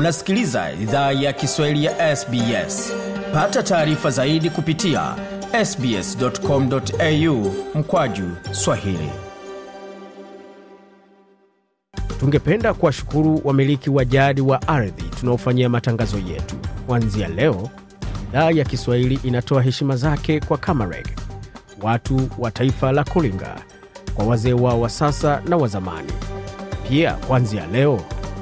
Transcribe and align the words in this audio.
unasikiliza 0.00 0.72
idhaa 0.72 1.12
ya 1.12 1.32
kiswahili 1.32 1.84
ya 1.84 2.16
sbs 2.16 2.92
pata 3.34 3.62
taarifa 3.62 4.10
zaidi 4.10 4.50
kupitia 4.50 5.14
sbscomau 5.64 7.54
mkwaju 7.74 8.30
swahili. 8.52 9.10
Tungependa 12.20 12.74
kuwashukuru 12.74 13.40
wamiliki 13.44 13.90
wa 13.90 14.04
jadi 14.04 14.40
wa 14.40 14.68
ardhi 14.68 15.02
tunaofanyia 15.20 15.68
matangazo 15.68 16.18
yetu. 16.18 16.56
Kuanzia 16.86 17.28
leo 17.28 17.70
idhaa 18.30 18.50
ya 18.50 18.64
kiswahili 18.64 19.20
inatoa 19.24 19.62
heshima 19.62 19.96
zake 19.96 20.40
kwa 20.40 20.58
kamareg 20.58 21.06
watu 21.82 22.28
wa 22.38 22.50
taifa 22.50 22.92
la 22.92 23.04
kulinga 23.04 23.56
kwa 24.14 24.24
wazee 24.26 24.52
wao 24.52 24.80
wa 24.80 24.88
sasa 24.88 25.42
na 25.48 25.56
wa 25.56 25.68
zamani. 25.68 26.12
Pia 26.88 27.12
kuanzia 27.14 27.66
leo 27.66 28.00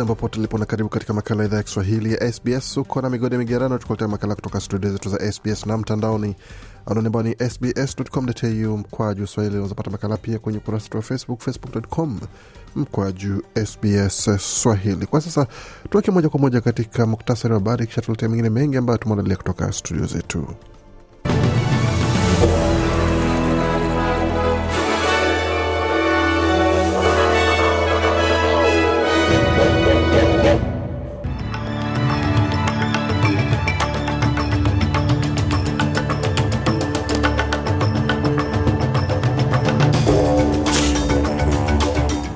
jambo 0.00 0.14
pote 0.14 0.38
ulipo 0.38 0.58
na 0.58 0.64
karibu 0.66 0.88
katika 0.88 1.12
makala 1.14 1.44
idhaa 1.44 1.56
ya 1.56 1.62
kiswahili 1.62 2.12
ya 2.14 2.32
sbs 2.32 2.76
uko 2.76 3.00
na 3.02 3.10
migode 3.10 3.38
migerano 3.38 3.78
tukuletea 3.78 4.08
makala 4.08 4.34
kutoka 4.34 4.60
studio 4.60 4.92
zetu 4.92 5.08
za 5.08 5.32
sbs 5.32 5.66
na 5.66 5.78
mtandaoni. 5.78 6.36
Anwani 6.86 7.06
ambao 7.06 7.22
ni 7.22 7.36
sbs.com.au 7.50 8.78
mkwaju 8.78 9.26
swahili. 9.26 9.58
Unazapata 9.58 9.90
makala 9.90 10.16
pia 10.16 10.38
kwenye 10.38 10.58
ukurasa 10.58 10.84
wetu 10.84 10.96
wa 10.96 11.02
facebook 11.02 11.40
facebook.com 11.40 12.20
mkwaju 12.76 13.42
sbs 13.66 14.30
swahili. 14.38 15.06
Kwa 15.06 15.20
sasa 15.20 15.46
tuweke 15.90 16.10
moja 16.10 16.28
kwa 16.28 16.40
moja 16.40 16.60
katika 16.60 17.06
muktasari 17.06 17.54
wa 17.54 17.60
habari 17.60 17.86
kisha 17.86 18.00
tuletea 18.00 18.28
mengine 18.28 18.50
mengi 18.50 18.76
ambayo 18.76 18.98
tumeandalia 18.98 19.36
kutoka 19.36 19.72
studio 19.72 20.06
zetu 20.06 20.46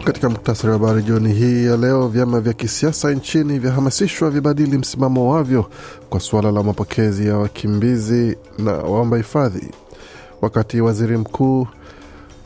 katika 0.05 0.29
muktasari 0.29 0.73
wa 0.73 0.79
habari 0.79 1.03
jioni 1.03 1.33
hii 1.33 1.65
ya 1.67 1.77
leo 1.77 2.09
vyama 2.09 2.41
vya 2.41 2.53
kisiasa 2.53 3.11
nchini 3.13 3.59
vyahamasishwa 3.59 4.31
vibadili 4.31 4.79
msimamo 4.79 5.33
wavyo 5.33 5.67
kwa 6.11 6.21
suala 6.21 6.51
la 6.53 6.63
mapokezi 6.63 7.27
ya 7.27 7.37
wakimbizi 7.37 8.37
na 8.59 8.73
waomba 8.73 9.17
hifadhi. 9.17 9.71
Wakati 10.43 10.81
waziri 10.81 11.17
mkuu 11.17 11.67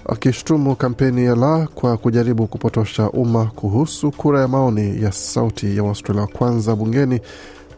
akishtumu 0.08 0.76
kampeni 0.76 1.24
ya 1.24 1.34
la 1.36 1.68
kwa 1.74 1.96
kujaribu 1.96 2.46
kupotosha 2.46 3.10
umma 3.10 3.44
kuhusu 3.44 4.10
kura 4.10 4.40
ya 4.40 4.48
maoni 4.48 5.02
ya 5.02 5.12
sauti 5.12 5.76
ya 5.76 5.82
waustralia 5.82 6.22
wa 6.22 6.28
kwanza 6.28 6.76
bungeni 6.76 7.20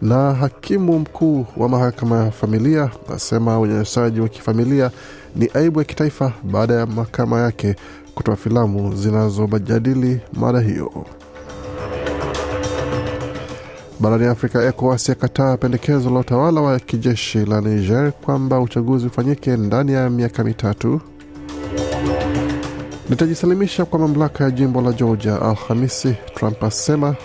na 0.02 0.34
hakimu 0.34 0.98
mkuu 0.98 1.46
wa 1.56 1.68
mahakama 1.68 2.24
ya 2.24 2.30
familia 2.30 2.90
asema 3.14 3.60
unyanyasaji 3.60 4.20
wa 4.20 4.28
kifamilia 4.28 4.90
ni 5.36 5.50
aibu 5.54 5.78
ya 5.78 5.84
kitaifa 5.84 6.32
baada 6.44 6.74
ya 6.74 6.86
mahakama 6.86 7.40
yake 7.40 7.76
kutoa 8.14 8.36
filamu 8.36 8.94
zinazojadili 8.96 10.20
mada 10.32 10.60
hiyo. 10.60 10.92
Barani 14.00 14.26
Afrika, 14.26 14.62
ECOWAS 14.64 15.08
yakataa 15.08 15.56
pendekezo 15.56 16.10
la 16.10 16.18
utawala 16.20 16.60
wa 16.60 16.78
kijeshi 16.80 17.38
la 17.38 17.60
Niger 17.60 18.12
kwamba 18.12 18.60
uchaguzi 18.60 19.06
ufanyike 19.06 19.56
ndani 19.56 19.92
ya 19.92 20.10
miaka 20.10 20.44
mitatu. 20.44 21.00
Litajisalimisha 23.10 23.84
kwa 23.84 23.98
mamlaka 23.98 24.44
ya 24.44 24.50
jimbo 24.50 24.80
la 24.80 24.92
Georgia 24.92 25.42
Alhamisi, 25.42 26.14
Trump 26.34 26.64
asema. 26.64 27.16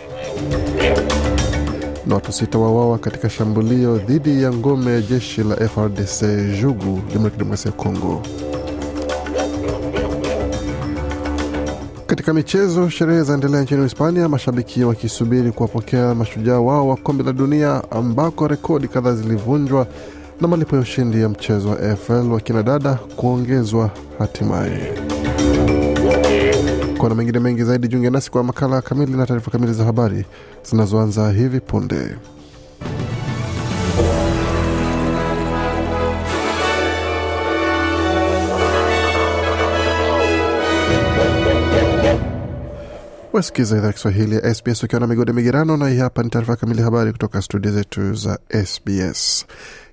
Na 2.07 2.15
watu 2.15 2.31
sita 2.31 2.57
wawawa 2.57 2.97
katika 2.97 3.29
shambulio 3.29 3.97
dhidi 3.97 4.43
ya 4.43 4.53
ngome 4.53 4.91
ya 4.91 5.01
jeshi 5.01 5.43
la 5.43 5.55
FRDC 5.55 6.21
Jugu, 6.61 7.01
Jamhuri 7.09 7.23
ya 7.23 7.29
Kidemokrasia 7.29 7.71
ya 7.71 7.77
Kongo. 7.77 8.21
Katika 12.25 12.33
michezo, 12.39 12.89
sherehe 12.89 13.23
zaendelea 13.23 13.61
nchini 13.61 13.83
Hispania, 13.83 14.29
mashabiki 14.29 14.83
wakisubiri 14.83 15.51
kuwapokea 15.51 16.15
mashujaa 16.15 16.59
wao 16.59 16.87
wa 16.87 16.95
kombe 16.97 17.23
la 17.23 17.33
dunia 17.33 17.81
ambako 17.91 18.47
rekodi 18.47 18.87
kadhaa 18.87 19.13
zilivunjwa 19.13 19.87
na 20.41 20.47
malipo 20.47 20.75
ya 20.75 20.81
ushindi 20.81 21.21
ya 21.21 21.29
mchezo 21.29 21.69
wa 21.69 21.79
AFL 21.79 22.31
wa 22.31 22.39
kinadada 22.39 22.93
kuongezwa 22.93 23.91
hatimaye. 24.19 24.93
Kuna 26.97 27.15
mengine 27.15 27.39
mengi 27.39 27.63
zaidi, 27.63 27.87
jiunge 27.87 28.09
nasi 28.09 28.31
kwa 28.31 28.43
makala 28.43 28.81
kamili 28.81 29.11
na 29.11 29.25
taarifa 29.25 29.51
kamili 29.51 29.73
za 29.73 29.83
habari 29.83 30.25
zinazoanza 30.69 31.31
hivi 31.31 31.59
punde. 31.59 32.15
Wasikiza 43.35 43.77
idhaa 43.77 43.91
Kiswahili 43.91 44.35
ya 44.35 44.55
SBS 44.55 44.83
ukiwa 44.83 44.99
na 45.01 45.07
migode 45.07 45.33
migerano, 45.33 45.77
na 45.77 45.89
hii 45.89 45.97
hapa 45.97 46.23
ni 46.23 46.29
taarifa 46.29 46.55
kamili 46.55 46.81
habari 46.81 47.11
kutoka 47.11 47.41
studio 47.41 47.71
zetu 47.71 48.13
za 48.13 48.39
SBS. 48.65 49.45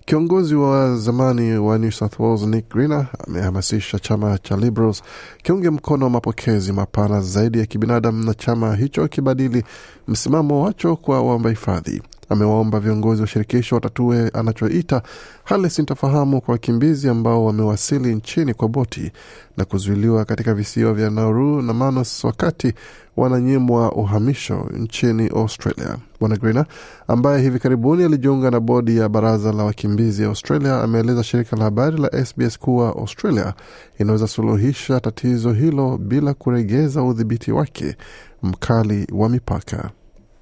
Kiongozi 0.05 0.55
wa 0.55 0.97
zamani 0.97 1.57
wa 1.59 1.79
New 1.79 1.91
South 1.91 2.19
Wales 2.19 2.43
Nick 2.43 2.69
Greener 2.71 3.07
amehamasisha 3.29 3.99
chama 3.99 4.39
cha 4.39 4.57
Liberals 4.57 5.03
kiunge 5.43 5.71
mkono 5.71 6.11
mapokezi 6.11 6.73
mapana 6.73 7.21
zaidi 7.21 7.59
ya 7.59 7.67
kibinadamu 7.67 8.25
na 8.25 8.35
chama 8.35 8.77
hicho 8.77 9.09
kibadili 9.09 9.65
msimamo 10.09 10.63
wacho 10.65 10.97
kwa 10.97 11.23
waomba 11.23 11.51
hifadhi. 11.51 12.03
Amewaomba 12.33 12.81
viongozi 12.81 13.21
wa 13.23 13.27
shirikisho 13.29 13.75
watatue 13.75 14.29
anachoita 14.29 15.03
hali 15.45 15.71
sintofahamu 15.71 16.41
kwa 16.41 16.53
wakimbizi 16.53 17.09
ambao 17.09 17.45
wamewasili 17.45 18.15
nchini 18.15 18.55
kwa 18.55 18.69
boti 18.69 19.13
na 19.57 19.65
kuzuiliwa 19.65 20.25
katika 20.25 20.55
visiwa 20.55 20.95
vya 20.95 21.11
Nauru 21.11 21.63
na 21.63 21.73
Manus 21.73 22.25
wakati 22.25 22.75
wananyimwa 23.17 23.93
uhamisho 23.93 24.69
nchini 24.79 25.29
Australia. 25.29 25.97
Bwana 26.21 26.37
Greener 26.37 26.67
ambaye 27.09 27.43
hivi 27.43 27.59
karibuni 27.59 28.05
alijiunga 28.05 28.51
na 28.51 28.61
bodi 28.61 28.97
ya 28.99 29.09
baraza 29.09 29.53
la 29.53 29.65
wakimbizi 29.65 30.25
Australia 30.25 30.83
ameeleza 30.83 31.23
shirika 31.25 31.57
la 31.57 31.65
habari 31.65 31.97
la 31.99 32.25
SBS 32.25 32.59
kuwa 32.59 32.89
Australia 32.89 33.55
inaweza 33.99 34.29
suluhisha 34.29 35.01
tatizo 35.01 35.53
hilo 35.53 35.99
bila 35.99 36.35
kuregeza 36.35 37.03
udhibiti 37.03 37.53
wake 37.53 37.97
mkali 38.43 39.07
wa 39.13 39.29
mipaka. 39.29 39.91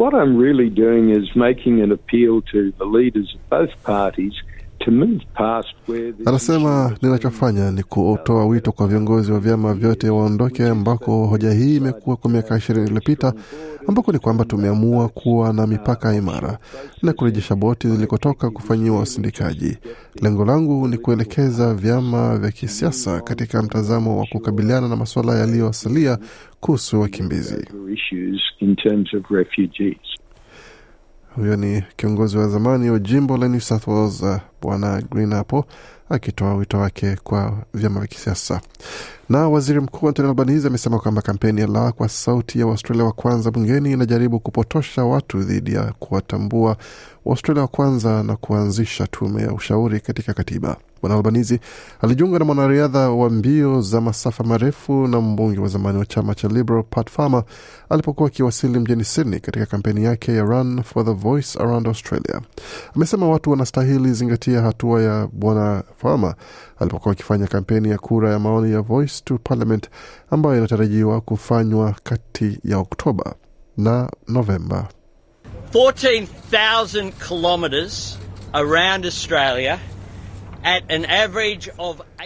What 0.00 0.14
I'm 0.14 0.38
really 0.38 0.70
doing 0.70 1.10
is 1.10 1.28
making 1.36 1.82
an 1.82 1.92
appeal 1.92 2.40
to 2.52 2.72
the 2.78 2.86
leaders 2.86 3.34
of 3.34 3.46
both 3.50 3.68
parties 3.84 4.32
Anasema 6.26 6.96
ninachofanya 7.02 7.70
ni 7.70 7.82
kutoa 7.82 8.46
wito 8.46 8.72
kwa 8.72 8.88
viongozi 8.88 9.32
wa 9.32 9.40
vyama 9.40 9.74
vyote 9.74 10.10
waondoke 10.10 10.68
ambako 10.68 11.26
hoja 11.26 11.50
hii 11.52 11.76
imekuwa 11.76 12.16
kwa 12.16 12.30
miaka 12.30 12.56
ishirini 12.56 12.86
iliyopita, 12.86 13.32
ambako 13.88 14.12
ni 14.12 14.18
kwamba 14.18 14.44
tumeamua 14.44 15.08
kuwa 15.08 15.52
na 15.52 15.66
mipaka 15.66 16.14
imara 16.14 16.58
na 17.02 17.12
kurejesha 17.12 17.54
boti 17.54 17.88
zilikotoka 17.88 18.50
kufanyiwa 18.50 19.00
usindikaji. 19.00 19.78
Lengo 20.22 20.44
langu 20.44 20.88
ni 20.88 20.98
kuelekeza 20.98 21.74
vyama 21.74 22.38
vya 22.38 22.50
kisiasa 22.50 23.20
katika 23.20 23.62
mtazamo 23.62 24.18
wa 24.20 24.26
kukabiliana 24.26 24.88
na 24.88 24.96
masuala 24.96 25.38
yaliyosalia 25.38 26.18
kuhusu 26.60 27.00
wakimbizi. 27.00 27.66
Huyo 31.36 31.56
ni 31.56 31.82
kiongozi 31.96 32.38
wa 32.38 32.48
zamani 32.48 32.90
wa 32.90 32.98
jimbo 32.98 33.36
la 33.36 33.48
New 33.48 33.60
South 33.60 33.86
Wales, 33.86 34.22
uh, 34.22 34.36
Bwana 34.62 35.02
Green 35.10 35.32
hapo 35.34 35.64
akitoa 36.08 36.54
wito 36.54 36.78
wake 36.78 37.16
kwa 37.24 37.52
vyama 37.74 37.98
vya 38.00 38.08
kisiasa. 38.08 38.60
Na 39.28 39.48
waziri 39.48 39.80
mkuu 39.80 40.08
Anthony 40.08 40.28
Albanese 40.28 40.66
amesema 40.68 40.98
kwamba 40.98 41.22
kampeni 41.22 41.60
ya 41.60 41.66
la 41.66 41.92
kwa 41.92 42.08
sauti 42.08 42.60
ya 42.60 42.66
Waustralia 42.66 43.04
wa 43.04 43.12
kwanza 43.12 43.50
bungeni 43.50 43.92
inajaribu 43.92 44.40
kupotosha 44.40 45.04
watu 45.04 45.42
dhidi 45.42 45.74
ya 45.74 45.92
kuwatambua 45.98 46.76
Waustralia 47.24 47.62
wa 47.62 47.68
kwanza 47.68 48.22
na 48.22 48.36
kuanzisha 48.36 49.06
tume 49.06 49.42
ya 49.42 49.52
ushauri 49.52 50.00
katika 50.00 50.34
katiba. 50.34 50.76
Bwana 51.02 51.16
Albanizi 51.16 51.60
alijiunga 52.00 52.38
na 52.38 52.44
mwanariadha 52.44 53.10
wa 53.10 53.30
mbio 53.30 53.80
za 53.80 54.00
masafa 54.00 54.44
marefu 54.44 55.06
na 55.08 55.20
mbunge 55.20 55.60
wa 55.60 55.68
zamani 55.68 55.98
wa 55.98 56.06
chama 56.06 56.34
cha 56.34 56.48
Liberal 56.48 56.84
Pat 56.90 57.10
Farmer 57.10 57.44
alipokuwa 57.88 58.28
akiwasili 58.28 58.78
mjini 58.78 59.04
Sydney 59.04 59.40
katika 59.40 59.66
kampeni 59.66 60.04
yake 60.04 60.34
ya 60.34 60.42
Run 60.42 60.82
for 60.82 61.04
the 61.04 61.12
Voice 61.12 61.58
Around 61.58 61.86
Australia. 61.86 62.40
Amesema 62.96 63.28
watu 63.28 63.50
wanastahili 63.50 64.12
zingatia 64.12 64.60
hatua 64.62 65.02
ya 65.02 65.28
Bwana 65.32 65.82
Farmer 65.96 66.34
alipokuwa 66.78 67.12
akifanya 67.12 67.46
kampeni 67.46 67.90
ya 67.90 67.98
kura 67.98 68.30
ya 68.32 68.38
maoni 68.38 68.72
ya 68.72 68.80
Voice 68.80 69.22
to 69.24 69.38
Parliament 69.44 69.90
ambayo 70.30 70.58
inatarajiwa 70.58 71.20
kufanywa 71.20 71.94
kati 72.02 72.58
ya 72.64 72.78
Oktoba 72.78 73.34
na 73.76 74.10
Novemba. 74.28 74.88
14,000 75.72 77.12
kilometers 77.28 78.18
around 78.52 79.04
Australia 79.04 79.78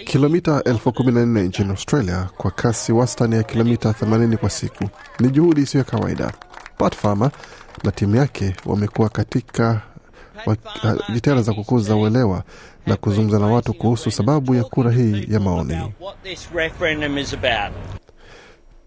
Kilomita 0.05 0.63
elfu 0.65 0.93
kumi 0.93 1.13
na 1.13 1.27
nne 1.27 1.43
nchini 1.43 1.71
Australia 1.71 2.29
kwa 2.37 2.51
kasi 2.51 2.93
wastani 2.93 3.35
ya 3.37 3.43
kilomita 3.43 3.91
80 3.91 4.37
kwa 4.37 4.51
siku 4.51 4.89
ni 5.21 5.31
juhudi 5.31 5.61
isiyo 5.63 5.79
ya 5.79 5.91
kawaida. 5.91 6.33
Pat 6.79 6.97
Farmer 6.97 7.31
na 7.85 7.93
timu 7.93 8.17
yake 8.17 8.57
wamekuwa 8.67 9.09
katika 9.09 9.81
jitihada 11.13 11.43
za 11.43 11.53
kukuza 11.53 11.97
uelewa 11.97 12.43
na 12.87 12.97
kuzungumza 12.97 13.39
na 13.39 13.47
watu 13.47 13.75
kuhusu 13.75 14.11
sababu 14.11 14.55
ya 14.55 14.65
kura 14.65 14.91
hii 14.91 15.27
ya 15.29 15.41
maoni. 15.41 15.95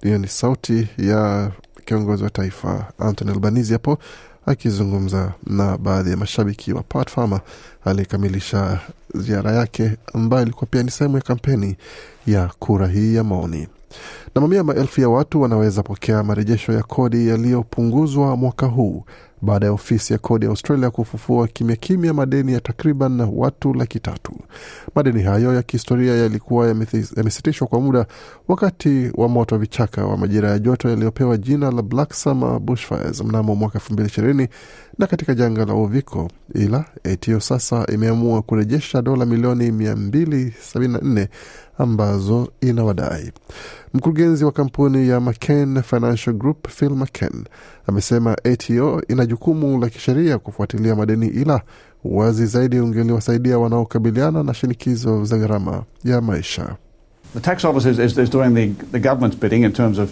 Hiyo 0.03 0.17
ni 0.17 0.27
sauti 0.27 0.87
ya 0.97 1.51
kiongozi 1.85 2.23
wa 2.23 2.29
taifa 2.29 2.91
Anthony 2.99 3.31
Albanese 3.31 3.73
hapo 3.73 3.97
akizungumza 4.45 5.33
na 5.45 5.77
baadhi 5.77 6.11
ya 6.11 6.17
mashabiki 6.17 6.73
wa 6.73 6.83
Pat 6.83 7.09
Farmer 7.11 7.41
aliyekamilisha 7.85 8.79
ziara 9.19 9.51
yake 9.51 9.97
ambayo 10.13 10.43
ilikuwa 10.43 10.65
pia 10.71 10.83
ni 10.83 10.91
sehemu 10.91 11.15
ya 11.15 11.21
kampeni 11.21 11.75
ya 12.27 12.49
kura 12.59 12.87
hii 12.87 13.15
ya 13.15 13.23
maoni. 13.23 13.67
Na 14.35 14.41
mamia 14.41 14.63
maelfu 14.63 15.01
ya 15.01 15.09
watu 15.09 15.41
wanaweza 15.41 15.83
pokea 15.83 16.23
marejesho 16.23 16.71
ya 16.73 16.83
kodi 16.83 17.27
yaliyopunguzwa 17.27 18.35
mwaka 18.37 18.65
huu 18.65 19.03
baada 19.41 19.65
ya 19.65 19.71
ofisi 19.71 20.13
ya 20.13 20.19
kodi 20.19 20.45
ya 20.45 20.49
Australia 20.51 20.89
kufufua 20.91 21.47
kimya 21.47 21.75
kimya 21.75 22.13
madeni 22.13 22.53
ya 22.53 22.59
takriban 22.61 23.21
watu 23.33 23.73
laki 23.73 23.99
tatu. 23.99 24.33
Madeni 24.95 25.23
hayo 25.23 25.53
ya 25.53 25.63
kihistoria 25.63 26.15
yalikuwa 26.15 26.67
yamesitishwa 27.17 27.67
kwa 27.67 27.81
muda 27.81 28.05
wakati 28.47 29.11
wa 29.13 29.27
moto 29.29 29.55
wa 29.55 29.59
vichaka 29.61 30.05
wa 30.05 30.17
majira 30.17 30.49
ya 30.49 30.59
joto 30.59 30.89
yaliyopewa 30.89 31.37
jina 31.37 31.71
la 31.71 31.81
Black 31.81 32.13
Summer 32.13 32.59
Bushfires 32.59 33.21
mnamo 33.23 33.55
mwaka 33.55 33.79
2020 33.79 34.47
na 34.97 35.07
katika 35.07 35.33
janga 35.35 35.65
la 35.65 35.73
uviko, 35.73 36.31
ila 36.55 36.85
ATO 37.13 37.39
sasa 37.39 37.85
imeamua 37.93 38.41
kurejesha 38.41 39.01
dola 39.01 39.25
milioni 39.25 39.71
274 39.71 41.27
ambazo 41.77 42.51
inawadai. 42.61 43.31
Mkurugenzi 43.93 44.45
wa 44.45 44.51
kampuni 44.51 45.09
ya 45.09 45.19
McCann 45.19 45.81
Financial 45.83 46.35
Group 46.35 46.67
Phil 46.67 46.89
McCann 46.89 47.43
amesema 47.87 48.37
ATO 48.43 49.01
ina 49.07 49.25
jukumu 49.27 49.79
la 49.79 49.89
kisheria 49.89 50.37
kufuatilia 50.37 50.95
madeni, 50.95 51.27
ila 51.27 51.61
wazi 52.03 52.45
zaidi 52.45 52.79
ungeliwasaidia 52.79 53.59
wanaokabiliana 53.59 54.43
na 54.43 54.53
shinikizo 54.53 55.25
za 55.25 55.37
gharama 55.37 55.83
ya 56.03 56.21
maisha. 56.21 56.75
The 57.33 57.39
tax 57.39 57.65
office 57.65 57.89
is, 57.91 57.99
is, 57.99 58.17
is 58.17 58.29
doing 58.29 58.53
the, 58.53 58.67
the 58.91 58.99
government's 58.99 59.39
bidding 59.39 59.63
in 59.63 59.71
terms 59.73 59.99
of, 59.99 60.09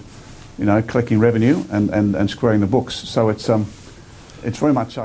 you 0.59 0.65
know, 0.65 0.81
collecting 0.81 1.21
revenue 1.21 1.57
and, 1.71 1.89
and, 1.89 2.15
and 2.15 2.29
squaring 2.29 2.59
the 2.61 2.67
books. 2.67 2.93
So 2.95 3.29
it's, 3.29 3.49
um, 3.49 3.65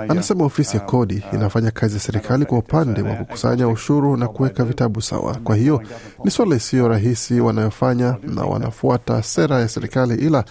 Anasema 0.09 0.45
ofisi 0.45 0.77
ya 0.77 0.83
kodi 0.83 1.25
inafanya 1.33 1.71
kazi 1.71 1.95
ya 1.95 2.01
serikali 2.01 2.45
kwa 2.45 2.59
upande 2.59 3.03
wa 3.03 3.15
kukusanya 3.15 3.69
ushuru 3.69 4.17
na 4.17 4.29
kuweka 4.29 4.65
vitabu 4.65 5.03
sawa. 5.03 5.35
Kwa 5.45 5.57
hiyo 5.57 5.83
ni 6.25 6.31
swala 6.31 6.57
isiyo 6.57 6.89
rahisi 6.89 7.41
wanayofanya, 7.41 8.17
na 8.23 8.43
wanafuata 8.43 9.23
sera 9.23 9.61
ya 9.61 9.69
serikali, 9.69 10.15
ila 10.27 10.45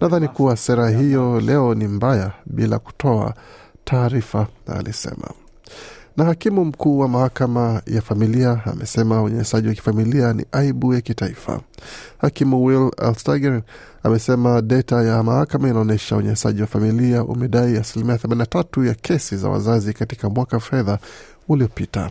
nadhani 0.00 0.28
kuwa 0.28 0.56
sera 0.56 0.90
hiyo 0.90 1.40
leo 1.40 1.74
ni 1.74 1.88
mbaya 1.88 2.32
bila 2.46 2.78
kutoa 2.78 3.34
taarifa, 3.84 4.46
alisema. 4.78 5.28
Na 6.16 6.24
hakimu 6.24 6.64
mkuu 6.64 6.98
wa 6.98 7.08
mahakama 7.08 7.82
ya 7.86 8.02
familia 8.02 8.60
amesema 8.64 9.22
unyanyasaji 9.22 9.68
wa 9.68 9.74
kifamilia 9.74 10.32
ni 10.32 10.44
aibu 10.52 10.94
ya 10.94 11.00
kitaifa. 11.00 11.60
Hakimu 12.18 12.64
Will 12.64 12.90
Alstager 12.98 13.62
amesema 14.02 14.62
data 14.62 15.02
ya 15.02 15.22
mahakama 15.22 15.68
inaonyesha 15.68 16.16
unyanyasaji 16.16 16.60
wa 16.60 16.66
familia 16.66 17.24
umedai 17.24 17.76
asilimia 17.76 18.16
83 18.16 18.86
ya 18.86 18.94
kesi 18.94 19.36
za 19.36 19.48
wazazi 19.48 19.92
katika 19.92 20.30
mwaka 20.30 20.60
fedha 20.60 20.98
uliopita. 21.48 22.10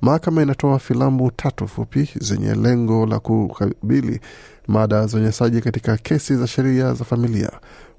Mahakama 0.00 0.42
inatoa 0.42 0.78
filamu 0.78 1.30
tatu 1.30 1.68
fupi 1.68 2.08
zenye 2.20 2.54
lengo 2.54 3.06
la 3.06 3.18
kukabili 3.18 4.20
mada 4.66 5.06
za 5.06 5.16
unyanyasaji 5.16 5.60
katika 5.60 5.96
kesi 5.96 6.36
za 6.36 6.46
sheria 6.46 6.94
za 6.94 7.04
familia, 7.04 7.50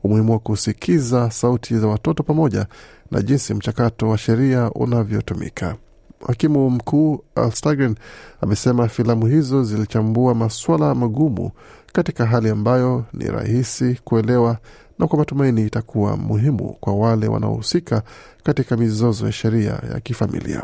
umuhimu 0.04 0.32
wa 0.32 0.40
kusikiza 0.40 1.32
sauti 1.32 1.78
za 1.78 1.88
watoto 1.88 2.24
pamoja 2.24 2.66
na 3.12 3.22
jinsi 3.22 3.54
mchakato 3.54 4.10
wa 4.10 4.18
sheria 4.18 4.72
unavyotumika. 4.72 5.76
Hakimu 6.28 6.70
mkuu 6.70 7.24
Alstagren 7.36 7.96
amesema 8.42 8.88
filamu 8.88 9.26
hizo 9.26 9.64
zilichambua 9.64 10.36
masuala 10.36 10.96
magumu 10.96 11.52
katika 11.94 12.26
hali 12.26 12.50
ambayo 12.50 13.06
ni 13.14 13.26
rahisi 13.26 14.00
kuelewa 14.04 14.58
na 15.00 15.08
kwa 15.08 15.20
matumaini 15.20 15.66
itakuwa 15.66 16.18
muhimu 16.18 16.76
kwa 16.80 16.96
wale 16.96 17.28
wanaohusika 17.28 18.04
katika 18.44 18.78
mizozo 18.78 19.26
ya 19.26 19.32
sheria 19.32 19.80
ya 19.94 20.00
kifamilia. 20.00 20.64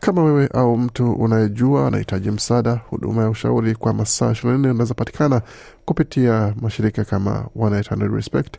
Kama 0.00 0.24
wewe 0.24 0.46
au 0.54 0.78
mtu 0.78 1.12
unayejua 1.12 1.86
anahitaji 1.86 2.30
msaada, 2.30 2.80
huduma 2.90 3.22
ya 3.22 3.30
ushauri 3.30 3.74
kwa 3.74 3.92
masaa 3.92 4.30
24 4.32 4.70
unaweza 4.70 4.94
patikana 4.94 5.42
kupitia 5.84 6.54
mashirika 6.60 7.04
kama 7.04 7.46
1-800 7.56 8.14
Respect, 8.14 8.56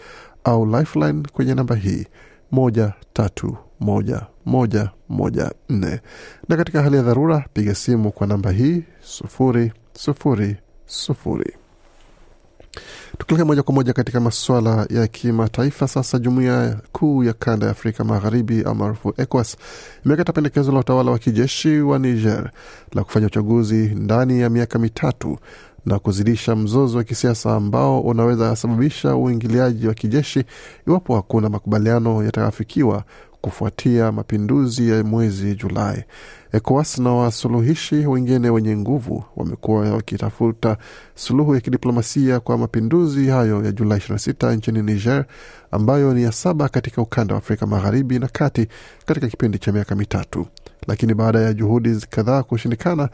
au 0.44 0.66
Lifeline 0.66 1.22
kwenye 1.32 1.54
namba 1.54 1.74
hii 1.76 2.06
moja 2.50 2.92
tatu 3.12 3.56
moja 3.80 4.26
moja 4.46 4.90
moja 5.08 5.52
nne. 5.68 6.00
Na 6.48 6.56
katika 6.56 6.82
hali 6.82 6.96
ya 6.96 7.02
dharura 7.02 7.44
piga 7.52 7.74
simu 7.74 8.12
kwa 8.12 8.26
namba 8.26 8.50
hii 8.50 8.82
sufuri 9.00 9.72
sufuri 9.92 10.56
sufuri. 10.86 11.52
Tukielekea 13.30 13.46
moja 13.46 13.62
kwa 13.62 13.74
moja 13.74 13.92
katika 13.92 14.20
masuala 14.20 14.86
ya 14.90 15.06
kimataifa 15.06 15.88
sasa, 15.88 16.18
jumuiya 16.18 16.76
kuu 16.92 17.24
ya 17.24 17.32
kanda 17.32 17.66
ya 17.66 17.72
Afrika 17.72 18.04
Magharibi 18.04 18.62
almaarufu 18.62 19.14
ECOWAS 19.16 19.56
imekata 20.06 20.32
pendekezo 20.32 20.72
la 20.72 20.78
utawala 20.78 21.10
wa 21.10 21.18
kijeshi 21.18 21.80
wa 21.80 21.98
Niger 21.98 22.50
la 22.92 23.04
kufanya 23.04 23.26
uchaguzi 23.26 23.76
ndani 23.94 24.40
ya 24.40 24.50
miaka 24.50 24.78
mitatu 24.78 25.38
na 25.86 25.98
kuzidisha 25.98 26.56
mzozo 26.56 26.98
wa 26.98 27.04
kisiasa 27.04 27.54
ambao 27.54 28.00
unaweza 28.00 28.56
sababisha 28.56 29.16
uingiliaji 29.16 29.86
wa 29.88 29.94
kijeshi 29.94 30.44
iwapo 30.88 31.16
hakuna 31.16 31.48
makubaliano 31.48 32.24
yatakayofikiwa 32.24 33.04
kufuatia 33.40 34.12
mapinduzi 34.12 34.88
ya 34.90 35.04
mwezi 35.04 35.54
Julai. 35.54 36.04
ECOWAS 36.52 36.98
na 36.98 37.12
wasuluhishi 37.12 37.94
wengine 37.94 38.50
wenye 38.50 38.76
nguvu 38.76 39.24
wamekuwa 39.36 39.80
wakitafuta 39.90 40.76
suluhu 41.14 41.54
ya 41.54 41.60
kidiplomasia 41.60 42.40
kwa 42.40 42.58
mapinduzi 42.58 43.26
hayo 43.28 43.64
ya 43.64 43.72
Julai 43.72 43.98
26 43.98 44.56
nchini 44.56 44.82
Niger, 44.82 45.24
ambayo 45.70 46.14
ni 46.14 46.22
ya 46.22 46.32
saba 46.32 46.68
katika 46.68 47.02
ukanda 47.02 47.34
wa 47.34 47.38
Afrika 47.38 47.66
magharibi 47.66 48.18
na 48.18 48.28
kati 48.28 48.66
katika 49.06 49.28
kipindi 49.28 49.58
cha 49.58 49.72
miaka 49.72 49.94
mitatu. 49.94 50.46
Lakini 50.86 51.14
baada 51.14 51.40
ya 51.40 51.52
juhudi 51.52 51.96
kadhaa 52.10 52.42
kushindikana, 52.42 53.08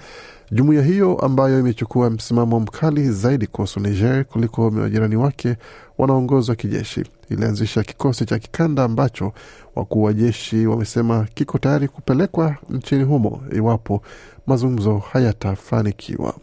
jumuiya 0.52 0.82
hiyo 0.82 1.16
ambayo 1.18 1.60
imechukua 1.60 2.10
msimamo 2.10 2.60
mkali 2.60 3.10
zaidi 3.10 3.46
kuhusu 3.46 3.80
Niger 3.80 4.24
kuliko 4.24 4.70
majirani 4.70 5.16
wake 5.16 5.56
wanaongozwa 5.98 6.54
kijeshi 6.56 7.04
ilianzisha 7.30 7.82
kikosi 7.82 8.24
cha 8.26 8.38
kikanda 8.38 8.84
ambacho 8.84 9.32
wakuu 9.76 10.02
wa 10.02 10.12
jeshi 10.12 10.66
wamesema 10.66 11.26
kiko 11.34 11.58
tayari 11.58 11.88
kupelekwa 11.88 12.56
nchini 12.70 13.04
humo 13.04 13.40
iwapo 13.56 14.02
mazungumzo 14.46 14.98
hayatafanikiwa. 14.98 16.34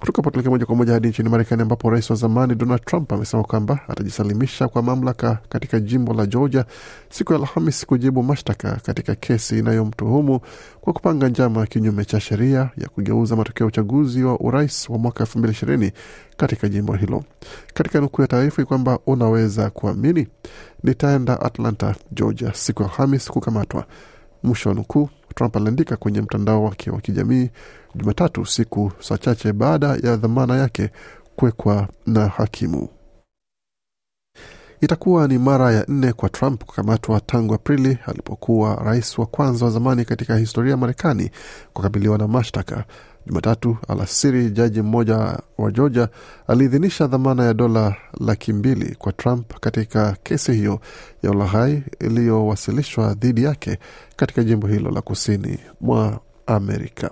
Kutoka 0.00 0.22
potuleke 0.22 0.48
moja 0.50 0.66
kwa 0.66 0.74
moja 0.76 0.92
hadi 0.92 1.08
nchini 1.08 1.28
Marekani, 1.28 1.62
ambapo 1.62 1.90
rais 1.90 2.10
wa 2.10 2.16
zamani 2.16 2.54
Donald 2.54 2.84
Trump 2.84 3.12
amesema 3.12 3.42
kwamba 3.44 3.78
atajisalimisha 3.88 4.68
kwa 4.68 4.82
mamlaka 4.82 5.38
katika 5.48 5.80
jimbo 5.80 6.14
la 6.14 6.26
Georgia 6.26 6.64
siku 7.10 7.32
ya 7.32 7.38
Alhamis 7.38 7.86
kujibu 7.86 8.22
mashtaka 8.22 8.72
katika 8.82 9.14
kesi 9.14 9.58
inayomtuhumu 9.58 10.40
kwa 10.80 10.92
kupanga 10.92 11.28
njama 11.28 11.66
kinyume 11.66 12.04
cha 12.04 12.20
sheria 12.20 12.70
ya 12.76 12.88
kugeuza 12.88 13.36
matokeo 13.36 13.64
ya 13.64 13.68
uchaguzi 13.68 14.22
wa 14.24 14.40
urais 14.40 14.88
wa 14.90 14.98
mwaka 14.98 15.20
elfu 15.24 15.38
mbili 15.38 15.52
ishirini 15.52 15.92
katika 16.36 16.68
jimbo 16.68 16.94
hilo. 16.94 17.24
Katika 17.74 18.00
nukuu 18.00 18.22
ya 18.22 18.28
taarifa 18.28 18.64
kwamba 18.64 18.98
unaweza 19.06 19.70
kuamini, 19.70 20.28
nitaenda 20.82 21.40
Atlanta, 21.40 21.94
Georgia 22.12 22.54
siku 22.54 22.82
ya 22.82 22.88
Alhamis 22.88 23.28
kukamatwa, 23.30 23.84
mwisho 24.42 24.68
wa 24.68 24.74
nukuu. 24.74 25.08
Trump 25.34 25.56
aliandika 25.56 25.96
kwenye 25.96 26.20
mtandao 26.20 26.64
wake 26.64 26.90
wa 26.90 27.00
kijamii 27.00 27.50
Jumatatu, 27.94 28.46
siku 28.46 28.92
saa 29.00 29.18
chache 29.18 29.52
baada 29.52 29.86
ya 30.02 30.16
dhamana 30.16 30.56
yake 30.56 30.90
kuwekwa 31.36 31.88
na 32.06 32.26
hakimu. 32.28 32.88
Itakuwa 34.80 35.28
ni 35.28 35.38
mara 35.38 35.72
ya 35.72 35.84
nne 35.88 36.12
kwa 36.12 36.28
Trump 36.28 36.64
kukamatwa 36.64 37.20
tangu 37.20 37.54
Aprili 37.54 37.98
alipokuwa 38.06 38.74
rais 38.74 39.18
wa 39.18 39.26
kwanza 39.26 39.64
wa 39.64 39.70
zamani 39.70 40.04
katika 40.04 40.36
historia 40.36 40.70
ya 40.70 40.76
Marekani 40.76 41.30
kukabiliwa 41.72 42.18
na 42.18 42.28
mashtaka 42.28 42.84
Jumatatu 43.26 43.76
alasiri, 43.88 44.50
jaji 44.50 44.82
mmoja 44.82 45.38
wa 45.58 45.70
Georgia 45.70 46.08
aliidhinisha 46.46 47.06
dhamana 47.06 47.44
ya 47.44 47.54
dola 47.54 47.94
laki 48.20 48.52
mbili 48.52 48.94
kwa 48.94 49.12
Trump 49.12 49.54
katika 49.60 50.16
kesi 50.22 50.52
hiyo 50.52 50.80
ya 51.22 51.30
ulaghai 51.30 51.82
iliyowasilishwa 52.00 53.14
dhidi 53.14 53.42
yake 53.44 53.78
katika 54.16 54.42
jimbo 54.44 54.66
hilo 54.66 54.90
la 54.90 55.00
kusini 55.00 55.58
mwa 55.80 56.20
Amerika. 56.46 57.10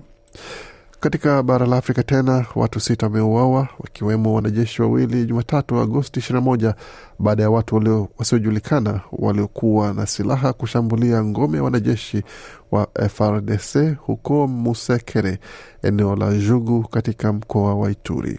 Katika 1.01 1.43
bara 1.43 1.67
la 1.67 1.77
Afrika 1.77 2.03
tena 2.03 2.47
watu 2.55 2.81
sita 2.81 3.07
wameuawa 3.07 3.69
wakiwemo 3.79 4.35
wanajeshi 4.35 4.83
wawili 4.83 5.25
Jumatatu 5.25 5.81
Agosti 5.81 6.21
21 6.21 6.75
baada 7.19 7.43
ya 7.43 7.51
watu 7.51 8.09
wasiojulikana 8.19 9.01
waliokuwa 9.13 9.93
na 9.95 10.07
silaha 10.07 10.53
kushambulia 10.53 11.25
ngome 11.25 11.57
ya 11.57 11.63
wanajeshi 11.65 12.23
wa 12.71 12.89
FRDC 13.09 13.97
huko 13.99 14.47
Musekere, 14.47 15.39
eneo 15.83 16.17
la 16.17 16.35
Jugu 16.39 16.83
katika 16.89 17.33
mkoa 17.33 17.75
wa 17.75 17.91
Ituri. 17.91 18.39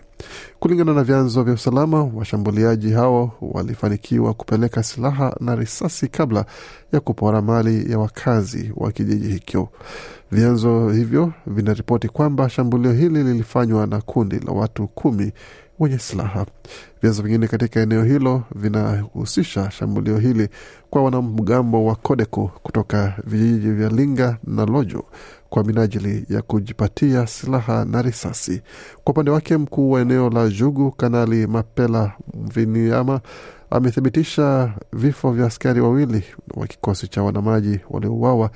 Kulingana 0.59 0.93
na 0.93 1.03
vyanzo 1.03 1.43
vya 1.43 1.53
usalama, 1.53 2.03
washambuliaji 2.03 2.91
hao 2.91 3.31
walifanikiwa 3.41 4.33
kupeleka 4.33 4.83
silaha 4.83 5.35
na 5.39 5.55
risasi 5.55 6.07
kabla 6.07 6.45
ya 6.93 6.99
kupora 6.99 7.41
mali 7.41 7.91
ya 7.91 7.99
wakazi 7.99 8.71
wa 8.75 8.91
kijiji 8.91 9.27
hicho. 9.27 9.69
Vyanzo 10.31 10.89
hivyo 10.89 11.33
vinaripoti 11.47 12.07
kwamba 12.07 12.49
shambulio 12.49 12.93
hili 12.93 13.23
lilifanywa 13.23 13.87
na 13.87 14.01
kundi 14.01 14.39
la 14.39 14.51
watu 14.51 14.87
kumi 14.87 15.31
wenye 15.79 15.97
silaha. 15.99 16.45
Vyanzo 17.01 17.23
vingine 17.23 17.47
katika 17.47 17.79
eneo 17.79 18.03
hilo 18.03 18.43
vinahusisha 18.55 19.71
shambulio 19.71 20.17
hili 20.17 20.49
kwa 20.89 21.03
wanamgambo 21.03 21.85
wa 21.85 21.95
Kodeko 21.95 22.51
kutoka 22.63 23.13
vijiji 23.23 23.69
vya 23.71 23.89
Linga 23.89 24.37
na 24.43 24.65
Lojo 24.65 25.05
kwa 25.49 25.63
minajili 25.63 26.25
ya 26.29 26.41
kujipatia 26.41 27.27
silaha 27.27 27.85
na 27.85 28.01
risasi. 28.01 28.61
Kwa 29.03 29.11
upande 29.11 29.31
wake, 29.31 29.57
mkuu 29.57 29.91
wa 29.91 30.01
eneo 30.01 30.29
la 30.29 30.47
Jugu, 30.49 30.91
Kanali 30.91 31.47
Mapela 31.47 32.11
Mviniama, 32.33 33.21
amethibitisha 33.69 34.73
vifo 34.93 35.31
vya 35.31 35.45
askari 35.45 35.81
wawili 35.81 36.23
wa 36.53 36.67
kikosi 36.67 37.07
cha 37.07 37.23
wanamaji 37.23 37.79
waliouawa 37.89 38.51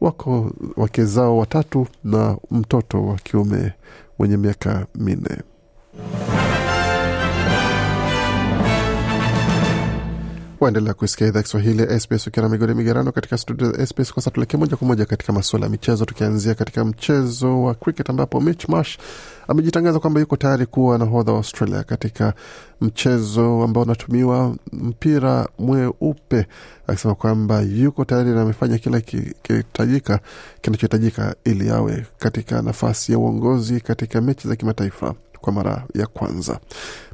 wako 0.00 0.50
wake 0.76 1.04
zao 1.04 1.38
watatu 1.38 1.86
na 2.04 2.36
mtoto 2.50 3.06
wa 3.06 3.14
kiume 3.16 3.72
mwenye 4.18 4.36
miaka 4.36 4.86
minne. 4.94 5.38
Waendelea 10.64 10.94
kuisikia 10.94 11.26
idhaa 11.26 11.42
Kiswahili 11.42 12.00
SBS 12.00 12.26
ukiwa 12.26 12.42
na 12.46 12.48
migodi 12.52 12.74
migerano 12.74 13.12
katika 13.12 13.38
studio 13.38 13.72
za 13.72 13.86
SBS. 13.86 14.12
Kwa 14.12 14.22
sasa 14.22 14.30
tuelekee 14.30 14.56
moja 14.58 14.76
kwa 14.76 14.88
moja 14.88 15.04
katika 15.04 15.32
masuala 15.32 15.66
ya 15.66 15.70
michezo, 15.70 16.04
tukianzia 16.04 16.54
katika 16.54 16.84
mchezo 16.84 17.62
wa 17.62 17.74
cricket 17.74 18.10
ambapo 18.10 18.40
Mitch 18.40 18.68
Marsh 18.68 18.98
amejitangaza 19.48 19.98
kwamba 19.98 20.20
yuko 20.20 20.36
tayari 20.36 20.66
kuwa 20.66 20.98
nahodha 20.98 21.32
wa 21.32 21.38
Australia 21.38 21.82
katika 21.82 22.34
mchezo 22.80 23.62
ambao 23.62 23.82
unatumiwa 23.82 24.56
mpira 24.72 25.48
mweupe, 25.58 26.46
akisema 26.86 27.14
kwamba 27.14 27.60
yuko 27.60 28.04
tayari 28.04 28.30
na 28.30 28.42
amefanya 28.42 28.78
kila 28.78 29.00
kihitajika 29.42 30.20
kinachohitajika 30.60 31.34
ili 31.44 31.70
awe 31.70 32.06
katika 32.18 32.62
nafasi 32.62 33.12
ya 33.12 33.18
uongozi 33.18 33.80
katika 33.80 34.20
mechi 34.20 34.48
za 34.48 34.56
kimataifa 34.56 35.14
kwa 35.40 35.52
mara 35.52 35.84
ya 35.94 36.06
kwanza. 36.06 36.60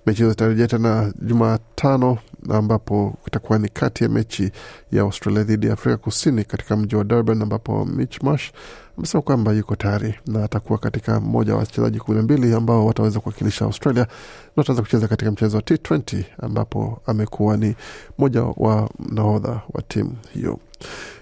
Mechi 0.06 0.18
hizo 0.18 0.30
zitarejea 0.30 0.66
tena 0.66 1.12
Jumatano 1.22 2.18
ambapo 2.50 3.14
itakuwa 3.26 3.58
ni 3.58 3.68
kati 3.68 4.04
ya 4.04 4.10
mechi 4.10 4.50
ya 4.92 5.02
Australia 5.02 5.42
dhidi 5.42 5.66
ya 5.66 5.72
Afrika 5.72 5.96
Kusini 5.96 6.44
katika 6.44 6.76
mji 6.76 6.96
wa 6.96 7.04
Durban, 7.04 7.42
ambapo 7.42 7.84
Mitch 7.84 8.22
Marsh 8.22 8.50
amesema 8.98 9.22
kwamba 9.22 9.52
yuko 9.52 9.76
tayari 9.76 10.14
na 10.26 10.44
atakuwa 10.44 10.78
katika 10.78 11.20
mmoja 11.20 11.52
wa 11.52 11.58
wachezaji 11.58 11.98
kumi 11.98 12.16
na 12.16 12.22
mbili 12.22 12.54
ambao 12.54 12.86
wataweza 12.86 13.20
kuwakilisha 13.20 13.64
Australia 13.64 14.02
na 14.02 14.08
wataweza 14.56 14.82
kucheza 14.82 15.08
katika 15.08 15.30
mchezo 15.30 15.56
wa 15.56 15.62
T20 15.62 16.24
ambapo 16.42 17.02
amekuwa 17.06 17.56
ni 17.56 17.74
mmoja 18.18 18.42
wa 18.42 18.90
nahodha 19.12 19.60
wa 19.72 19.82
timu 19.82 20.16
hiyo. 20.34 20.58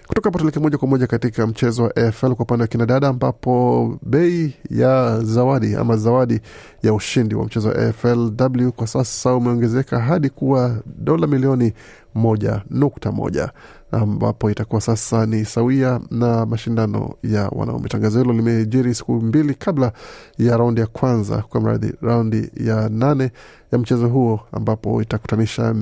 Kutoka 0.07 0.27
hapo 0.27 0.39
tuelekee 0.39 0.59
moja 0.59 0.77
kwa 0.77 0.87
moja 0.87 1.07
katika 1.07 1.47
mchezo 1.47 1.83
wa 1.83 1.95
AFL 1.95 2.33
kwa 2.35 2.43
upande 2.43 2.61
wa 2.61 2.67
kinadada, 2.67 3.07
ambapo 3.07 3.97
bei 4.01 4.53
ya 4.69 5.19
zawadi 5.23 5.75
ama 5.75 5.97
zawadi 5.97 6.39
ya 6.83 6.93
ushindi 6.93 7.35
wa 7.35 7.45
mchezo 7.45 7.69
wa 7.69 7.75
AFLW 7.75 8.71
kwa 8.75 8.87
sasa 8.87 9.35
umeongezeka 9.35 9.99
hadi 9.99 10.29
kuwa 10.29 10.77
dola 10.97 11.27
milioni 11.27 11.73
moja 12.15 12.61
nukta 12.69 13.11
moja 13.11 13.51
ambapo 13.91 14.51
itakuwa 14.51 14.81
sasa 14.81 15.25
ni 15.25 15.45
sawia 15.45 15.99
na 16.11 16.45
mashindano 16.45 17.13
ya 17.23 17.49
wanaume. 17.49 17.89
Tangazo 17.89 18.19
hilo 18.21 18.33
limejiri 18.33 18.95
siku 18.95 19.13
mbili 19.13 19.53
kabla 19.53 19.91
ya 20.37 20.57
raundi 20.57 20.81
ya 20.81 20.87
kwanza, 20.87 21.37
kwa 21.49 21.61
mradhi, 21.61 21.93
raundi 22.01 22.49
ya 22.63 22.89
nane 22.89 23.31
ya 23.71 23.77
mchezo 23.77 24.07
huo, 24.07 24.39
ambapo 24.51 25.01
itakutanisha 25.01 25.75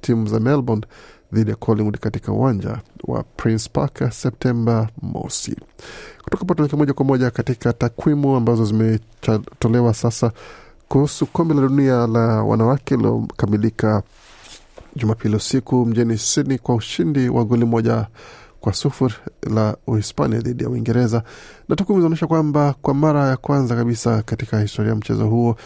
timu 0.00 0.26
za 0.26 0.40
Melbourne 0.40 0.86
dhidi 1.32 1.50
ya 1.50 1.56
Collingwood 1.56 1.98
katika 1.98 2.32
uwanja 2.32 2.78
wa 3.04 3.22
Prince 3.22 3.68
Park 3.72 4.12
Septemba 4.12 4.88
mosi. 5.02 5.56
Kutoka 6.24 6.38
hapo 6.40 6.54
tuelekea 6.54 6.78
moja 6.78 6.92
kwa 6.92 7.04
moja 7.04 7.30
katika 7.30 7.72
takwimu 7.72 8.36
ambazo 8.36 8.64
zimetolewa 8.64 9.94
sasa 9.94 10.32
kuhusu 10.88 11.26
kombe 11.26 11.54
la 11.54 11.60
dunia 11.60 12.06
la 12.06 12.42
wanawake 12.42 12.96
lilokamilika 12.96 14.02
Jumapili 14.96 15.36
usiku 15.36 15.86
mjini 15.86 16.18
Sydney 16.18 16.58
kwa 16.58 16.74
ushindi 16.74 17.28
wa 17.28 17.44
goli 17.44 17.64
moja 17.64 18.06
kwa 18.60 18.72
sufuri 18.72 19.14
la 19.54 19.76
Uhispania 19.86 20.40
dhidi 20.40 20.64
ya 20.64 20.70
Uingereza, 20.70 21.22
na 21.68 21.76
takwimu 21.76 22.00
zinaonyesha 22.00 22.26
kwamba 22.26 22.74
kwa 22.82 22.94
mara 22.94 23.28
ya 23.28 23.36
kwanza 23.36 23.76
kabisa 23.76 24.22
katika 24.22 24.60
historia 24.60 24.90
ya 24.90 24.96
mchezo 24.96 25.26
huo 25.26 25.56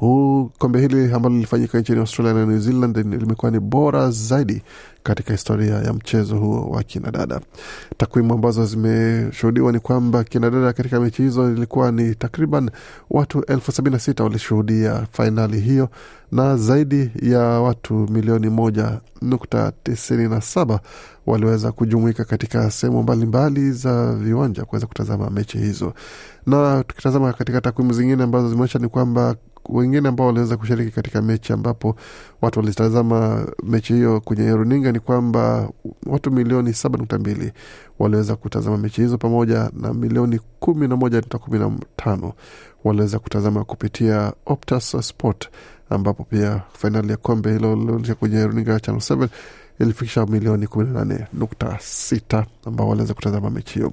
huu 0.00 0.50
kombe 0.58 0.80
hili 0.80 1.12
ambalo 1.12 1.34
lilifanyika 1.34 1.80
nchini 1.80 1.98
Australia 2.00 2.32
na 2.34 2.46
New 2.46 2.58
Zealand 2.58 2.96
limekuwa 2.96 3.50
ni 3.50 3.60
bora 3.60 4.10
zaidi 4.10 4.62
katika 5.02 5.32
historia 5.32 5.74
ya 5.74 5.92
mchezo 5.92 6.36
huo 6.38 6.70
wa 6.70 6.82
kinadada. 6.82 7.40
Takwimu 7.96 8.34
ambazo 8.34 8.66
zimeshuhudiwa 8.66 9.72
ni 9.72 9.80
kwamba 9.80 10.24
kinadada 10.24 10.72
katika 10.72 11.00
mechi 11.00 11.22
hizo 11.22 11.52
ilikuwa 11.52 11.92
ni 11.92 12.14
takriban 12.14 12.70
watu 13.10 13.44
elfu 13.44 13.72
sabini 13.72 13.94
na 13.94 14.00
sita 14.00 14.24
walishuhudia 14.24 15.06
fainali 15.12 15.60
hiyo 15.60 15.88
na 16.32 16.56
zaidi 16.56 17.10
ya 17.22 17.40
watu 17.40 17.94
milioni 17.94 18.48
moja 18.50 19.00
nukta 19.22 19.72
tisini 19.82 20.28
na 20.28 20.40
saba 20.40 20.80
waliweza 21.26 21.72
kujumuika 21.72 22.24
katika 22.24 22.70
sehemu 22.70 23.02
mbalimbali 23.02 23.72
za 23.72 24.14
viwanja 24.14 24.64
kuweza 24.64 24.86
kutazama 24.86 25.30
mechi 25.30 25.58
hizo. 25.58 25.94
Na 26.46 26.84
tukitazama 26.84 27.32
katika 27.32 27.60
takwimu 27.60 27.92
zingine 27.92 28.22
ambazo 28.22 28.48
zimeonyesha 28.48 28.78
ni 28.78 28.88
kwamba 28.88 29.34
wengine 29.68 30.08
ambao 30.08 30.26
waliweza 30.26 30.56
kushiriki 30.56 30.90
katika 30.90 31.22
mechi 31.22 31.52
ambapo 31.52 31.96
watu 32.42 32.58
walitazama 32.58 33.46
mechi 33.62 33.92
hiyo 33.92 34.20
kwenye 34.20 34.50
runinga 34.52 34.92
ni 34.92 35.00
kwamba 35.00 35.68
watu 36.06 36.30
milioni 36.30 36.72
saba 36.74 36.98
nukta 36.98 37.18
mbili 37.18 37.52
waliweza 37.98 38.36
kutazama 38.36 38.76
mechi 38.78 39.00
hizo 39.00 39.18
pamoja 39.18 39.70
na 39.80 39.94
milioni 39.94 40.40
kumi 40.60 40.88
na 40.88 40.96
moja 40.96 41.16
nukta 41.20 41.38
kumi 41.38 41.58
na 41.58 41.70
tano 41.96 42.32
waliweza 42.84 43.18
kutazama 43.18 43.64
kupitia 43.64 44.32
Optus 44.46 44.96
Sport 45.08 45.48
ambapo 45.90 46.24
pia 46.24 46.62
fainali 46.72 47.10
ya 47.10 47.16
kombe 47.16 47.52
hilo 47.52 47.76
lilionyesha 47.76 48.14
kwenye 48.14 48.46
runinga 48.46 48.80
Channel 48.80 49.00
7 49.02 49.28
ilifikisha 49.78 50.26
milioni 50.26 50.66
kumi 50.66 50.84
na 50.84 50.92
nane 51.04 51.26
nukta 51.32 51.78
sita 51.80 52.46
ambao 52.64 52.88
waliweza 52.88 53.14
kutazama 53.14 53.50
mechi 53.50 53.74
hiyo. 53.74 53.92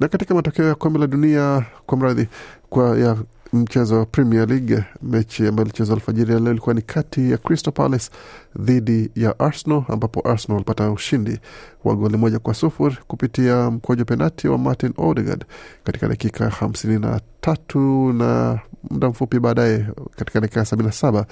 Na 0.00 0.08
katika 0.08 0.34
matokeo 0.34 0.68
ya 0.68 0.74
kombe 0.74 0.98
la 0.98 1.06
dunia 1.06 1.64
kwa 1.86 1.98
mradhi 1.98 2.28
kwa 2.70 2.98
ya 2.98 3.16
mchezo 3.52 3.98
wa 3.98 4.06
Premier 4.06 4.48
League, 4.48 4.84
mechi 5.02 5.46
ambayo 5.46 5.66
ilichezwa 5.66 5.94
alfajiri 5.96 6.32
ya 6.32 6.40
leo 6.40 6.52
ilikuwa 6.52 6.74
ni 6.74 6.82
kati 6.82 7.30
ya 7.30 7.38
Crystal 7.38 7.72
Palace 7.72 8.10
dhidi 8.58 9.10
ya 9.16 9.38
Arsenal, 9.38 9.82
ambapo 9.88 10.28
Arsenal 10.28 10.54
walipata 10.54 10.90
ushindi 10.90 11.38
wa 11.84 11.94
goli 11.96 12.16
moja 12.16 12.38
kwa 12.38 12.54
sufuri 12.54 12.98
kupitia 13.06 13.70
mkojo 13.70 14.04
penati 14.04 14.48
wa 14.48 14.58
Martin 14.58 14.92
Odegaard 14.96 15.44
katika 15.84 16.08
dakika 16.08 16.48
hamsini 16.50 16.98
na 16.98 17.20
tatu 17.40 18.12
na 18.12 18.58
muda 18.90 19.08
mfupi 19.08 19.40
baadaye 19.40 19.86
katika 20.16 20.40
dakika 20.40 20.64
sabini 20.64 20.86
na 20.86 20.92
saba 20.92 21.26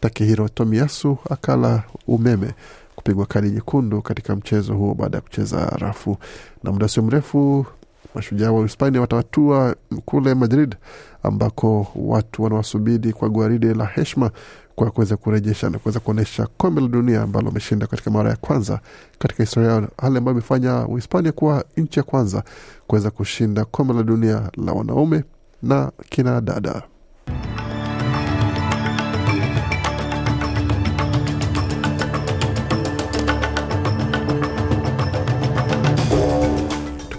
Takehiro 0.00 0.48
Tomiyasu 0.48 1.16
akala 1.30 1.82
umeme 2.06 2.52
kupigwa 2.96 3.26
kadi 3.26 3.50
nyekundu 3.50 4.02
katika 4.02 4.36
mchezo 4.36 4.74
huo 4.74 4.94
baada 4.94 5.16
ya 5.18 5.20
kucheza 5.22 5.66
rafu, 5.66 6.16
na 6.62 6.72
muda 6.72 6.88
sio 6.88 7.02
mrefu 7.02 7.66
mashujaa 8.14 8.50
wa 8.52 8.62
Hispania 8.62 9.00
watatua 9.00 9.76
kule 10.04 10.34
Madrid 10.34 10.76
ambako 11.22 11.86
watu 11.94 12.42
wanawasubiri 12.42 13.12
kwa 13.12 13.28
gwaride 13.28 13.74
la 13.74 13.86
heshima 13.86 14.30
kwa 14.74 14.90
kuweza 14.90 15.16
kurejesha 15.16 15.70
na 15.70 15.78
kuweza 15.78 16.00
kuonyesha 16.00 16.46
kombe 16.56 16.80
la 16.80 16.88
dunia 16.88 17.22
ambalo 17.22 17.46
wameshinda 17.46 17.86
katika 17.86 18.10
mara 18.10 18.30
ya 18.30 18.36
kwanza 18.36 18.80
katika 19.18 19.42
historia 19.42 19.88
hali 19.98 20.18
ambayo 20.18 20.32
imefanya 20.32 20.86
Uhispania 20.86 21.32
kuwa 21.32 21.64
nchi 21.76 21.98
ya 21.98 22.02
kwanza 22.02 22.42
kuweza 22.86 23.10
kushinda 23.10 23.64
kombe 23.64 23.94
la 23.94 24.02
dunia 24.02 24.50
la 24.56 24.72
wanaume 24.72 25.24
na 25.62 25.92
kina 26.08 26.40
dada. 26.40 26.82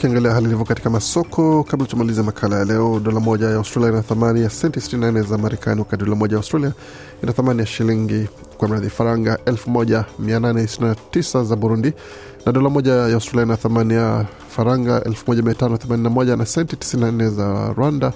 Tukiangalia 0.03 0.31
hali 0.33 0.45
ilivyo 0.45 0.65
katika 0.65 0.89
masoko 0.89 1.63
kabla 1.63 1.87
tumalize 1.87 2.21
makala 2.21 2.59
ya 2.59 2.65
leo 2.65 2.99
dola 2.99 3.19
moja 3.19 3.47
ya 3.49 3.55
australia 3.55 3.89
ina 3.89 4.01
thamani 4.01 4.41
ya 4.41 4.49
senti 4.49 4.79
64 4.79 5.23
za 5.23 5.37
marekani 5.37 5.79
wakati 5.79 6.03
dola 6.03 6.15
moja 6.15 6.33
ya 6.33 6.37
australia 6.37 6.71
ina 7.23 7.33
thamani 7.33 7.59
ya 7.59 7.65
shilingi 7.65 8.27
kwa 8.57 8.67
mradhi 8.67 8.89
faranga 8.89 9.35
1829 9.45 11.43
za 11.43 11.55
burundi 11.55 11.93
na 12.45 12.51
dola 12.51 12.69
moja 12.69 12.93
ya 12.93 13.13
australia 13.13 13.45
ina 13.45 13.57
thamani 13.57 13.93
ya 13.93 14.25
faranga 14.49 14.99
1581 14.99 16.37
na 16.37 16.45
senti 16.45 16.75
94 16.75 17.29
za 17.29 17.73
rwanda 17.73 18.13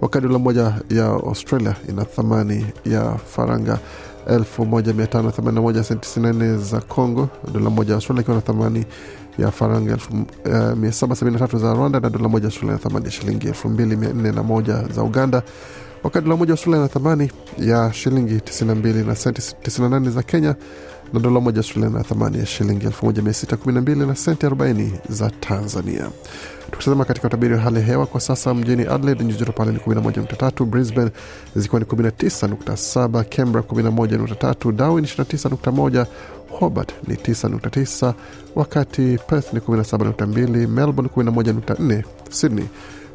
wakati 0.00 0.26
dola 0.26 0.38
moja 0.38 0.74
ya 0.90 1.06
australia 1.06 1.74
ina 1.88 2.04
thamani 2.04 2.66
ya 2.84 3.14
faranga 3.16 3.78
1581 4.28 5.82
senti 5.82 6.20
94 6.20 6.56
za 6.58 6.80
congo 6.80 7.28
dola 7.52 7.70
moja 7.70 7.90
ya 7.90 7.94
australia 7.94 8.20
ikiwa 8.22 8.36
na 8.36 8.42
thamani 8.42 8.84
ya 9.38 9.50
faranga 9.50 9.96
773 9.96 11.58
za 11.58 11.74
rwanda 11.74 12.00
na 12.00 12.10
dola 12.10 12.28
moja 12.28 12.44
australia 12.46 12.72
na 12.72 12.78
thamani 12.78 13.04
ya 13.04 13.10
shilingi 13.10 13.48
2401 13.48 14.92
za 14.92 15.02
uganda. 15.02 15.42
Wakati 16.02 16.24
dola 16.24 16.36
moja 16.36 16.52
australia 16.52 16.80
na 16.82 16.88
thamani 16.88 17.30
ya 17.58 17.92
shilingi 17.92 18.34
92 18.34 19.06
na 19.06 19.14
senti 19.16 19.40
98 19.42 20.10
za 20.10 20.22
kenya 20.22 20.54
na 21.12 21.20
dola 21.20 21.40
moja 21.40 21.58
australia 21.58 21.90
na 21.90 22.02
thamani 22.04 22.38
ya 22.38 22.46
shilingi 22.46 22.86
1612 22.86 24.06
na 24.06 24.14
senti 24.16 24.46
40 24.46 24.88
za 25.08 25.30
tanzania. 25.30 26.08
Tukitazama 26.70 27.04
katika 27.04 27.26
utabiri 27.26 27.54
wa 27.54 27.60
hali 27.60 27.76
ya 27.76 27.82
hewa 27.82 28.06
kwa 28.06 28.20
sasa 28.20 28.54
mjini 28.54 28.82
adelaide 28.86 29.24
nyuzi 29.24 29.38
joto 29.38 29.52
pale 29.52 29.72
ni 29.72 29.78
11.3 29.78 30.64
brisbane 30.64 31.10
zikiwa 31.56 31.80
ni 31.80 31.86
19.7 31.86 33.24
canberra 33.24 33.66
11.3 33.68 34.72
darwin 34.72 35.04
29.1 35.04 36.06
hobart 36.50 36.92
ni 37.08 37.14
9.9 37.14 38.12
wakati 38.54 39.18
perth 39.26 39.52
ni 39.52 39.60
17.2 39.60 40.66
melbourne 40.66 41.10
11.4 41.16 42.02
sydney 42.30 42.64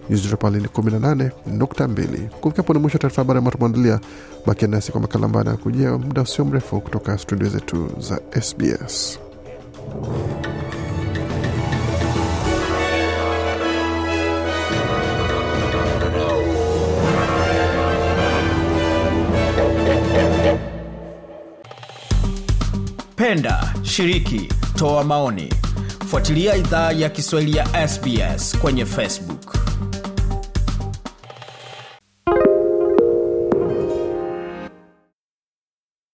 nyuzi 0.09 0.23
joto 0.23 0.37
pale 0.37 0.59
ni 0.59 0.65
18.2 0.67 2.27
kufikapo 2.29 2.73
ni 2.73 2.79
mwisho 2.79 2.95
wa 2.95 2.99
taarifa 2.99 3.21
habari 3.21 3.37
ambayo 3.37 3.57
tumeandalia. 3.57 3.99
Bakia 4.45 4.67
nasi 4.67 4.91
kwa 4.91 5.01
makala 5.01 5.25
ambayo 5.25 5.47
anakujia 5.47 5.97
muda 5.97 6.21
usio 6.21 6.45
mrefu 6.45 6.81
kutoka 6.81 7.17
studio 7.17 7.49
zetu 7.49 7.89
za 7.99 8.41
sbs 8.41 9.19
penda 23.15 23.73
shiriki 23.83 24.49
toa 24.75 25.03
maoni. 25.03 25.53
Fuatilia 26.07 26.55
idhaa 26.55 26.91
ya 26.91 27.09
kiswahili 27.09 27.57
ya 27.57 27.87
sbs 27.87 28.57
kwenye 28.57 28.85
facebook 28.85 29.62